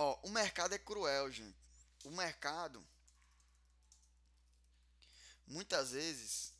[0.00, 1.58] Ó, o mercado é cruel, gente.
[2.04, 2.86] O mercado
[5.44, 6.54] muitas vezes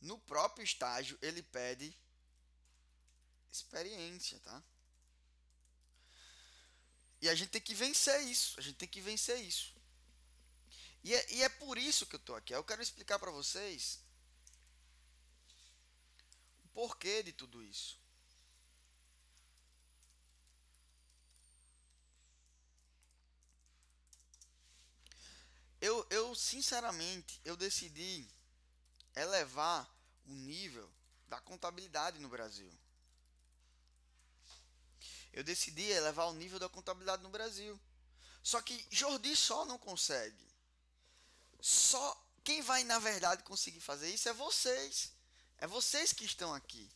[0.00, 1.92] no próprio estágio ele pede
[3.50, 4.62] experiência, tá?
[7.20, 8.56] E a gente tem que vencer isso.
[8.56, 9.74] A gente tem que vencer isso.
[11.02, 12.54] E é, e é por isso que eu tô aqui.
[12.54, 13.98] Eu quero explicar para vocês
[16.62, 18.01] o porquê de tudo isso.
[26.32, 28.26] Eu, sinceramente, eu decidi
[29.14, 29.86] elevar
[30.24, 30.90] o nível
[31.28, 32.72] da contabilidade no Brasil.
[35.30, 37.78] Eu decidi elevar o nível da contabilidade no Brasil.
[38.42, 40.50] Só que Jordi só não consegue.
[41.60, 45.12] Só quem vai na verdade conseguir fazer isso é vocês.
[45.58, 46.90] É vocês que estão aqui.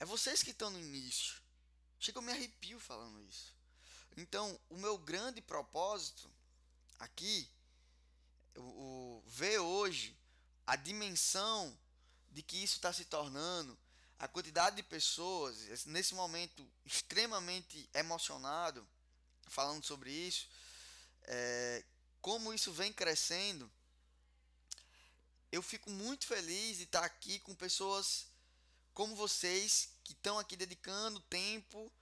[0.00, 1.34] É vocês que estão no início.
[2.00, 3.54] Chega eu me arrepio falando isso.
[4.16, 6.32] Então, o meu grande propósito
[6.98, 7.46] aqui
[8.56, 10.16] o, ver hoje
[10.66, 11.76] a dimensão
[12.30, 13.78] de que isso está se tornando,
[14.18, 18.86] a quantidade de pessoas nesse momento extremamente emocionado
[19.48, 20.48] falando sobre isso,
[21.24, 21.84] é,
[22.20, 23.70] como isso vem crescendo,
[25.50, 28.26] eu fico muito feliz de estar aqui com pessoas
[28.94, 31.92] como vocês que estão aqui dedicando tempo,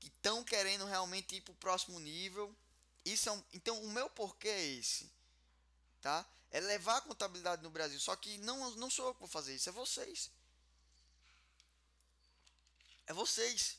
[0.00, 2.54] que estão querendo realmente ir para o próximo nível.
[3.04, 5.15] Isso é um, então o meu porquê é esse
[6.00, 6.26] tá?
[6.50, 7.98] É levar a contabilidade no Brasil.
[8.00, 10.30] Só que não, não sou eu que vou fazer isso, é vocês.
[13.06, 13.78] É vocês.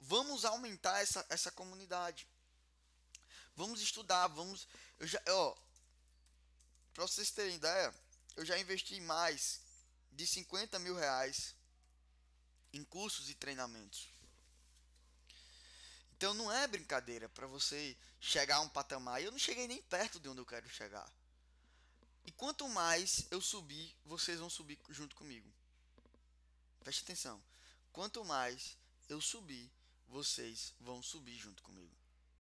[0.00, 2.28] Vamos aumentar essa, essa comunidade.
[3.54, 4.68] Vamos estudar, vamos.
[4.98, 5.56] Eu já, ó,
[6.92, 7.94] pra vocês terem ideia,
[8.36, 9.60] eu já investi mais
[10.12, 11.54] de 50 mil reais
[12.72, 14.08] em cursos e treinamentos.
[16.16, 19.22] Então não é brincadeira para você chegar a um patamar.
[19.22, 21.10] Eu não cheguei nem perto de onde eu quero chegar.
[22.24, 25.52] E quanto mais eu subir, vocês vão subir junto comigo.
[26.80, 27.42] Preste atenção.
[27.92, 28.76] Quanto mais
[29.08, 29.70] eu subir,
[30.08, 31.94] vocês vão subir junto comigo.